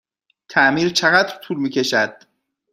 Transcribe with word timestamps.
تعمیر 0.49 0.89
چقدر 0.89 1.37
طول 1.37 1.57
می 1.57 1.69
کشد؟ 1.69 2.21